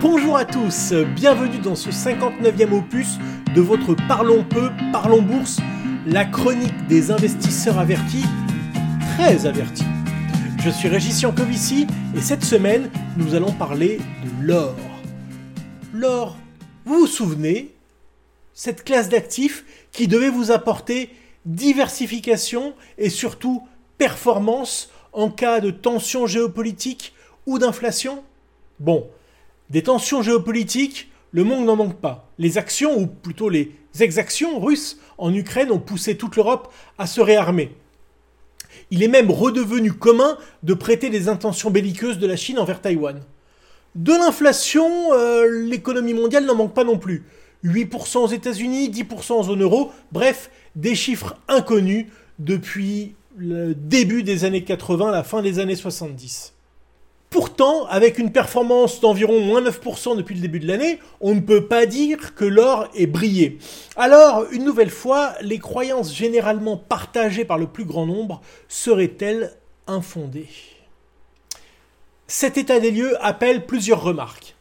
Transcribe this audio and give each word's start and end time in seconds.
Bonjour 0.00 0.36
à 0.36 0.44
tous, 0.44 0.92
bienvenue 1.14 1.58
dans 1.58 1.74
ce 1.74 1.88
59e 1.88 2.72
opus 2.72 3.18
de 3.54 3.60
votre 3.62 3.94
Parlons 4.06 4.44
peu, 4.44 4.70
Parlons 4.92 5.22
bourse, 5.22 5.58
la 6.06 6.26
chronique 6.26 6.86
des 6.86 7.10
investisseurs 7.10 7.78
avertis, 7.78 8.24
très 9.16 9.46
avertis. 9.46 9.86
Je 10.62 10.68
suis 10.68 10.88
Régis 10.88 11.22
Yankovici 11.22 11.86
et 12.14 12.20
cette 12.20 12.44
semaine, 12.44 12.90
nous 13.16 13.34
allons 13.34 13.52
parler 13.52 13.98
de 13.98 14.46
l'or. 14.46 14.74
L'or, 15.94 16.36
vous 16.84 17.00
vous 17.00 17.06
souvenez 17.06 17.74
Cette 18.52 18.84
classe 18.84 19.08
d'actifs 19.08 19.64
qui 19.92 20.08
devait 20.08 20.28
vous 20.28 20.50
apporter 20.50 21.10
diversification 21.46 22.74
et 22.98 23.08
surtout 23.08 23.66
performance 23.96 24.90
en 25.14 25.30
cas 25.30 25.60
de 25.60 25.70
tension 25.70 26.26
géopolitique 26.26 27.14
ou 27.46 27.58
d'inflation? 27.58 28.22
Bon, 28.78 29.08
des 29.70 29.82
tensions 29.82 30.22
géopolitiques, 30.22 31.10
le 31.32 31.44
monde 31.44 31.66
n'en 31.66 31.76
manque 31.76 32.00
pas. 32.00 32.30
Les 32.38 32.58
actions, 32.58 32.98
ou 32.98 33.06
plutôt 33.06 33.48
les 33.48 33.72
exactions 34.00 34.60
russes 34.60 34.98
en 35.18 35.34
Ukraine 35.34 35.70
ont 35.70 35.78
poussé 35.78 36.16
toute 36.16 36.36
l'Europe 36.36 36.72
à 36.98 37.06
se 37.06 37.20
réarmer. 37.20 37.74
Il 38.90 39.02
est 39.02 39.08
même 39.08 39.30
redevenu 39.30 39.92
commun 39.92 40.38
de 40.62 40.74
prêter 40.74 41.10
des 41.10 41.28
intentions 41.28 41.70
belliqueuses 41.70 42.18
de 42.18 42.26
la 42.26 42.36
Chine 42.36 42.58
envers 42.58 42.80
Taïwan. 42.80 43.20
De 43.94 44.12
l'inflation, 44.12 45.12
euh, 45.12 45.46
l'économie 45.64 46.14
mondiale 46.14 46.44
n'en 46.44 46.54
manque 46.54 46.74
pas 46.74 46.84
non 46.84 46.98
plus. 46.98 47.24
8% 47.64 48.18
aux 48.18 48.28
États-Unis, 48.28 48.90
10% 48.90 49.32
en 49.32 49.42
zone 49.42 49.62
euro, 49.62 49.90
bref, 50.12 50.50
des 50.76 50.94
chiffres 50.94 51.36
inconnus 51.48 52.06
depuis 52.38 53.14
le 53.36 53.74
début 53.74 54.22
des 54.22 54.44
années 54.44 54.64
80, 54.64 55.10
la 55.10 55.24
fin 55.24 55.42
des 55.42 55.58
années 55.58 55.76
70. 55.76 56.55
Pourtant, 57.30 57.86
avec 57.86 58.18
une 58.18 58.32
performance 58.32 59.00
d'environ 59.00 59.40
moins 59.40 59.60
9% 59.60 60.16
depuis 60.16 60.34
le 60.34 60.40
début 60.40 60.60
de 60.60 60.68
l'année, 60.68 61.00
on 61.20 61.34
ne 61.34 61.40
peut 61.40 61.66
pas 61.66 61.84
dire 61.84 62.34
que 62.34 62.44
l'or 62.44 62.88
est 62.94 63.06
brillé. 63.06 63.58
Alors, 63.96 64.46
une 64.52 64.64
nouvelle 64.64 64.90
fois, 64.90 65.34
les 65.42 65.58
croyances 65.58 66.14
généralement 66.14 66.76
partagées 66.76 67.44
par 67.44 67.58
le 67.58 67.66
plus 67.66 67.84
grand 67.84 68.06
nombre 68.06 68.40
seraient-elles 68.68 69.56
infondées? 69.86 70.48
Cet 72.28 72.56
état 72.56 72.80
des 72.80 72.90
lieux 72.90 73.16
appelle 73.24 73.66
plusieurs 73.66 74.02
remarques. 74.02 74.54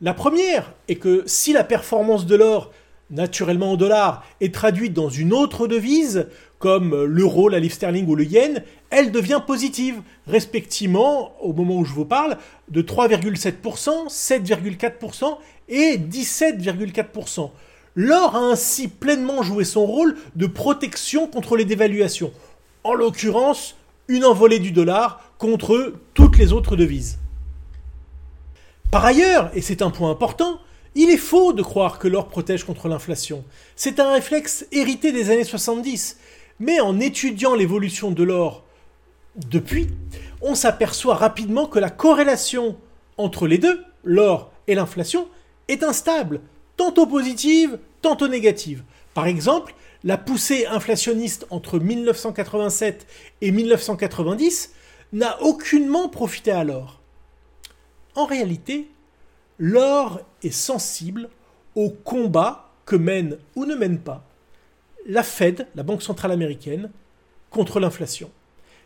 La 0.00 0.14
première 0.14 0.74
est 0.88 0.96
que 0.96 1.22
si 1.26 1.52
la 1.52 1.64
performance 1.64 2.26
de 2.26 2.36
l'or 2.36 2.70
naturellement 3.10 3.72
en 3.72 3.76
dollars, 3.76 4.24
est 4.40 4.54
traduite 4.54 4.92
dans 4.92 5.08
une 5.08 5.32
autre 5.32 5.66
devise, 5.66 6.28
comme 6.58 7.04
l'euro, 7.04 7.48
la 7.48 7.58
livre 7.58 7.74
sterling 7.74 8.08
ou 8.08 8.16
le 8.16 8.24
yen, 8.24 8.62
elle 8.90 9.12
devient 9.12 9.40
positive, 9.46 10.00
respectivement, 10.26 11.32
au 11.40 11.52
moment 11.52 11.76
où 11.76 11.84
je 11.84 11.92
vous 11.92 12.04
parle, 12.04 12.38
de 12.68 12.82
3,7%, 12.82 14.08
7,4% 14.08 15.38
et 15.68 15.98
17,4%. 15.98 17.50
L'or 17.94 18.36
a 18.36 18.40
ainsi 18.40 18.88
pleinement 18.88 19.42
joué 19.42 19.64
son 19.64 19.86
rôle 19.86 20.16
de 20.34 20.46
protection 20.46 21.26
contre 21.26 21.56
les 21.56 21.64
dévaluations. 21.64 22.32
En 22.84 22.94
l'occurrence, 22.94 23.76
une 24.08 24.24
envolée 24.24 24.58
du 24.58 24.70
dollar 24.70 25.32
contre 25.38 25.94
toutes 26.14 26.38
les 26.38 26.52
autres 26.52 26.76
devises. 26.76 27.18
Par 28.90 29.04
ailleurs, 29.04 29.50
et 29.54 29.62
c'est 29.62 29.82
un 29.82 29.90
point 29.90 30.10
important, 30.10 30.60
il 30.96 31.10
est 31.10 31.18
faux 31.18 31.52
de 31.52 31.62
croire 31.62 31.98
que 31.98 32.08
l'or 32.08 32.28
protège 32.28 32.64
contre 32.64 32.88
l'inflation. 32.88 33.44
C'est 33.76 34.00
un 34.00 34.12
réflexe 34.12 34.66
hérité 34.72 35.12
des 35.12 35.30
années 35.30 35.44
70. 35.44 36.18
Mais 36.58 36.80
en 36.80 36.98
étudiant 36.98 37.54
l'évolution 37.54 38.10
de 38.10 38.24
l'or 38.24 38.64
depuis, 39.36 39.88
on 40.40 40.54
s'aperçoit 40.54 41.14
rapidement 41.14 41.66
que 41.66 41.78
la 41.78 41.90
corrélation 41.90 42.78
entre 43.18 43.46
les 43.46 43.58
deux, 43.58 43.84
l'or 44.04 44.50
et 44.66 44.74
l'inflation, 44.74 45.28
est 45.68 45.82
instable, 45.82 46.40
tantôt 46.78 47.06
positive, 47.06 47.78
tantôt 48.00 48.28
négative. 48.28 48.82
Par 49.12 49.26
exemple, 49.26 49.74
la 50.02 50.16
poussée 50.16 50.64
inflationniste 50.64 51.46
entre 51.50 51.78
1987 51.78 53.06
et 53.42 53.50
1990 53.50 54.72
n'a 55.12 55.42
aucunement 55.42 56.08
profité 56.08 56.52
à 56.52 56.64
l'or. 56.64 57.02
En 58.14 58.24
réalité, 58.24 58.88
l'or 59.58 60.20
est 60.42 60.50
sensible 60.50 61.28
au 61.74 61.90
combat 61.90 62.70
que 62.84 62.96
mène 62.96 63.38
ou 63.54 63.64
ne 63.64 63.74
mène 63.74 63.98
pas 63.98 64.26
la 65.08 65.22
Fed, 65.22 65.66
la 65.74 65.82
Banque 65.82 66.02
centrale 66.02 66.32
américaine, 66.32 66.90
contre 67.50 67.80
l'inflation. 67.80 68.30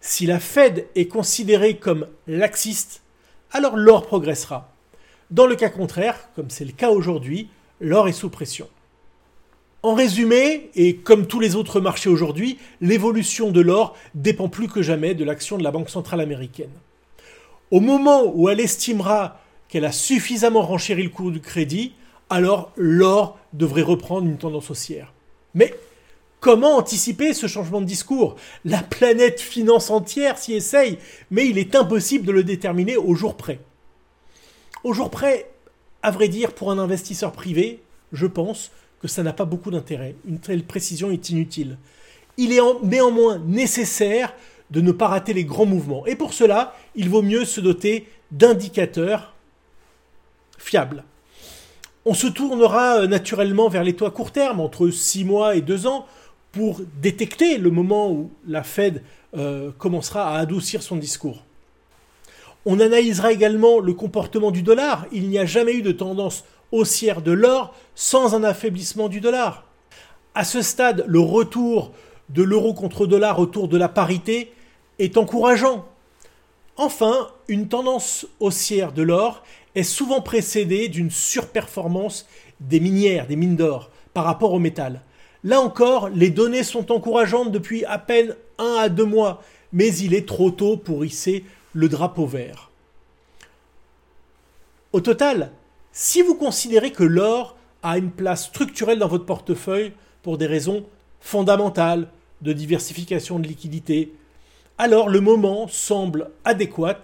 Si 0.00 0.26
la 0.26 0.38
Fed 0.38 0.86
est 0.94 1.08
considérée 1.08 1.76
comme 1.76 2.06
laxiste, 2.26 3.02
alors 3.52 3.76
l'or 3.76 4.06
progressera. 4.06 4.72
Dans 5.30 5.46
le 5.46 5.56
cas 5.56 5.70
contraire, 5.70 6.28
comme 6.36 6.50
c'est 6.50 6.64
le 6.64 6.72
cas 6.72 6.90
aujourd'hui, 6.90 7.48
l'or 7.80 8.08
est 8.08 8.12
sous 8.12 8.30
pression. 8.30 8.68
En 9.82 9.94
résumé, 9.94 10.70
et 10.74 10.96
comme 10.96 11.26
tous 11.26 11.40
les 11.40 11.56
autres 11.56 11.80
marchés 11.80 12.08
aujourd'hui, 12.08 12.58
l'évolution 12.80 13.50
de 13.50 13.60
l'or 13.60 13.96
dépend 14.14 14.48
plus 14.48 14.68
que 14.68 14.82
jamais 14.82 15.14
de 15.14 15.24
l'action 15.24 15.58
de 15.58 15.64
la 15.64 15.70
Banque 15.70 15.90
centrale 15.90 16.20
américaine. 16.20 16.70
Au 17.70 17.80
moment 17.80 18.22
où 18.34 18.48
elle 18.48 18.60
estimera 18.60 19.40
qu'elle 19.68 19.84
a 19.84 19.92
suffisamment 19.92 20.62
renchéri 20.62 21.02
le 21.02 21.08
cours 21.10 21.30
du 21.30 21.40
crédit, 21.40 21.92
alors 22.30 22.72
l'or 22.76 23.38
devrait 23.52 23.82
reprendre 23.82 24.26
une 24.26 24.38
tendance 24.38 24.70
haussière. 24.70 25.12
Mais 25.54 25.74
comment 26.40 26.76
anticiper 26.76 27.32
ce 27.34 27.46
changement 27.46 27.80
de 27.80 27.86
discours? 27.86 28.36
La 28.64 28.82
planète 28.82 29.40
finance 29.40 29.90
entière 29.90 30.38
s'y 30.38 30.54
essaye, 30.54 30.98
mais 31.30 31.46
il 31.46 31.58
est 31.58 31.74
impossible 31.74 32.26
de 32.26 32.32
le 32.32 32.44
déterminer 32.44 32.96
au 32.96 33.14
jour 33.14 33.36
près. 33.36 33.60
Au 34.84 34.92
jour 34.92 35.10
près, 35.10 35.50
à 36.02 36.10
vrai 36.10 36.28
dire, 36.28 36.52
pour 36.52 36.70
un 36.70 36.78
investisseur 36.78 37.32
privé, 37.32 37.82
je 38.12 38.26
pense 38.26 38.70
que 39.00 39.08
ça 39.08 39.22
n'a 39.22 39.32
pas 39.32 39.44
beaucoup 39.44 39.70
d'intérêt. 39.70 40.16
Une 40.26 40.38
telle 40.38 40.64
précision 40.64 41.10
est 41.10 41.30
inutile. 41.30 41.78
Il 42.36 42.52
est 42.52 42.60
néanmoins 42.82 43.38
nécessaire 43.38 44.34
de 44.70 44.80
ne 44.80 44.92
pas 44.92 45.08
rater 45.08 45.34
les 45.34 45.44
grands 45.44 45.66
mouvements. 45.66 46.06
Et 46.06 46.16
pour 46.16 46.32
cela, 46.32 46.74
il 46.94 47.08
vaut 47.08 47.22
mieux 47.22 47.44
se 47.44 47.60
doter 47.60 48.08
d'indicateurs 48.32 49.33
fiable. 50.64 51.04
On 52.06 52.14
se 52.14 52.26
tournera 52.26 53.00
euh, 53.00 53.06
naturellement 53.06 53.68
vers 53.68 53.84
les 53.84 53.96
à 54.02 54.10
court 54.10 54.32
terme, 54.32 54.60
entre 54.60 54.88
6 54.88 55.24
mois 55.24 55.56
et 55.56 55.60
2 55.60 55.86
ans, 55.86 56.06
pour 56.52 56.80
détecter 57.00 57.58
le 57.58 57.70
moment 57.70 58.10
où 58.10 58.30
la 58.46 58.62
Fed 58.62 59.02
euh, 59.36 59.70
commencera 59.78 60.34
à 60.34 60.38
adoucir 60.38 60.82
son 60.82 60.96
discours. 60.96 61.44
On 62.66 62.80
analysera 62.80 63.32
également 63.32 63.78
le 63.80 63.92
comportement 63.92 64.50
du 64.50 64.62
dollar. 64.62 65.06
Il 65.12 65.28
n'y 65.28 65.38
a 65.38 65.44
jamais 65.44 65.72
eu 65.74 65.82
de 65.82 65.92
tendance 65.92 66.44
haussière 66.72 67.20
de 67.20 67.32
l'or 67.32 67.74
sans 67.94 68.34
un 68.34 68.42
affaiblissement 68.42 69.08
du 69.08 69.20
dollar. 69.20 69.64
À 70.34 70.44
ce 70.44 70.62
stade, 70.62 71.04
le 71.06 71.20
retour 71.20 71.92
de 72.30 72.42
l'euro 72.42 72.72
contre 72.72 73.06
dollar 73.06 73.38
autour 73.38 73.68
de 73.68 73.76
la 73.76 73.88
parité 73.88 74.52
est 74.98 75.18
encourageant. 75.18 75.84
Enfin, 76.76 77.28
une 77.48 77.68
tendance 77.68 78.26
haussière 78.40 78.92
de 78.92 79.02
l'or 79.02 79.42
est 79.74 79.82
souvent 79.82 80.20
précédée 80.20 80.88
d'une 80.88 81.10
surperformance 81.10 82.26
des 82.60 82.80
minières, 82.80 83.26
des 83.26 83.36
mines 83.36 83.56
d'or, 83.56 83.90
par 84.12 84.24
rapport 84.24 84.52
au 84.52 84.58
métal. 84.58 85.02
Là 85.42 85.60
encore, 85.60 86.08
les 86.08 86.30
données 86.30 86.62
sont 86.62 86.90
encourageantes 86.92 87.52
depuis 87.52 87.84
à 87.84 87.98
peine 87.98 88.34
un 88.58 88.76
à 88.78 88.88
deux 88.88 89.04
mois, 89.04 89.42
mais 89.72 89.94
il 89.96 90.14
est 90.14 90.26
trop 90.26 90.50
tôt 90.50 90.76
pour 90.76 91.04
hisser 91.04 91.44
le 91.72 91.88
drapeau 91.88 92.26
vert. 92.26 92.70
Au 94.92 95.00
total, 95.00 95.50
si 95.92 96.22
vous 96.22 96.36
considérez 96.36 96.92
que 96.92 97.02
l'or 97.02 97.56
a 97.82 97.98
une 97.98 98.10
place 98.10 98.46
structurelle 98.46 99.00
dans 99.00 99.08
votre 99.08 99.26
portefeuille 99.26 99.92
pour 100.22 100.38
des 100.38 100.46
raisons 100.46 100.86
fondamentales 101.20 102.08
de 102.40 102.52
diversification 102.52 103.38
de 103.38 103.48
liquidités, 103.48 104.14
alors 104.78 105.08
le 105.08 105.20
moment 105.20 105.68
semble 105.68 106.30
adéquat 106.44 107.00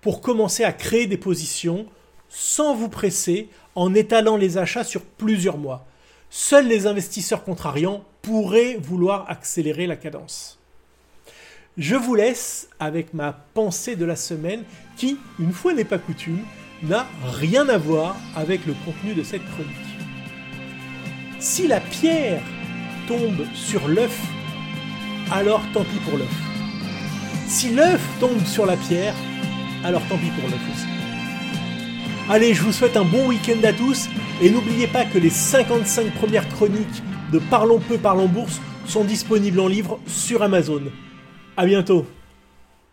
pour 0.00 0.20
commencer 0.20 0.64
à 0.64 0.72
créer 0.72 1.06
des 1.06 1.16
positions 1.16 1.86
sans 2.28 2.74
vous 2.74 2.88
presser 2.88 3.48
en 3.74 3.94
étalant 3.94 4.36
les 4.36 4.58
achats 4.58 4.84
sur 4.84 5.02
plusieurs 5.02 5.58
mois. 5.58 5.86
Seuls 6.30 6.66
les 6.66 6.86
investisseurs 6.86 7.44
contrariants 7.44 8.04
pourraient 8.22 8.76
vouloir 8.76 9.30
accélérer 9.30 9.86
la 9.86 9.96
cadence. 9.96 10.58
Je 11.76 11.96
vous 11.96 12.14
laisse 12.14 12.68
avec 12.78 13.14
ma 13.14 13.32
pensée 13.32 13.96
de 13.96 14.04
la 14.04 14.16
semaine 14.16 14.62
qui, 14.96 15.18
une 15.40 15.52
fois 15.52 15.74
n'est 15.74 15.84
pas 15.84 15.98
coutume, 15.98 16.44
n'a 16.82 17.06
rien 17.24 17.68
à 17.68 17.78
voir 17.78 18.16
avec 18.36 18.66
le 18.66 18.74
contenu 18.84 19.14
de 19.14 19.22
cette 19.22 19.44
chronique. 19.44 19.74
Si 21.40 21.66
la 21.66 21.80
pierre 21.80 22.42
tombe 23.08 23.44
sur 23.54 23.88
l'œuf, 23.88 24.18
alors 25.30 25.62
tant 25.72 25.84
pis 25.84 25.98
pour 26.08 26.18
l'œuf. 26.18 26.34
Si 27.46 27.70
l'œuf 27.70 28.00
tombe 28.20 28.44
sur 28.44 28.66
la 28.66 28.76
pierre, 28.76 29.14
alors 29.84 30.02
tant 30.08 30.16
pis 30.16 30.30
pour 30.40 30.48
l'œuf 30.48 30.60
aussi. 30.72 31.03
Allez, 32.30 32.54
je 32.54 32.62
vous 32.62 32.72
souhaite 32.72 32.96
un 32.96 33.04
bon 33.04 33.28
week-end 33.28 33.62
à 33.64 33.72
tous 33.74 34.08
et 34.40 34.48
n'oubliez 34.48 34.86
pas 34.86 35.04
que 35.04 35.18
les 35.18 35.28
55 35.28 36.14
premières 36.14 36.48
chroniques 36.48 37.02
de 37.30 37.38
Parlons 37.38 37.80
peu, 37.80 37.98
parlons 37.98 38.28
bourse 38.28 38.62
sont 38.86 39.04
disponibles 39.04 39.60
en 39.60 39.68
livre 39.68 40.00
sur 40.06 40.42
Amazon. 40.42 40.80
A 41.58 41.66
bientôt 41.66 42.06